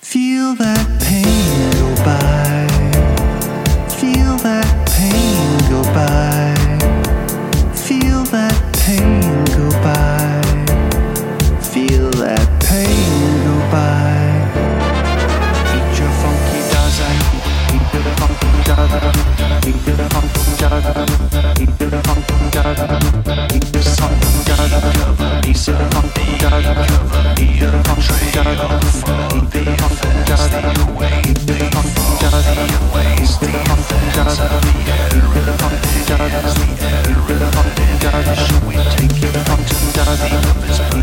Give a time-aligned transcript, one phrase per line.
[0.00, 0.91] Feel that